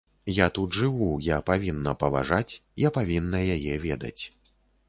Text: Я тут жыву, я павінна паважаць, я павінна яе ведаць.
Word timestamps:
Я 0.35 0.45
тут 0.53 0.77
жыву, 0.77 1.09
я 1.25 1.37
павінна 1.51 1.93
паважаць, 2.05 2.57
я 2.87 2.93
павінна 2.99 3.45
яе 3.59 3.73
ведаць. 3.89 4.19